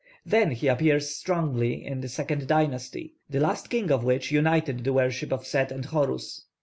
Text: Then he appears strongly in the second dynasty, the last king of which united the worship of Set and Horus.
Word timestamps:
Then 0.25 0.49
he 0.49 0.65
appears 0.67 1.15
strongly 1.15 1.85
in 1.85 2.01
the 2.01 2.07
second 2.09 2.47
dynasty, 2.47 3.13
the 3.29 3.39
last 3.39 3.69
king 3.69 3.91
of 3.91 4.03
which 4.03 4.31
united 4.31 4.83
the 4.83 4.93
worship 4.93 5.31
of 5.31 5.45
Set 5.45 5.71
and 5.71 5.85
Horus. 5.85 6.43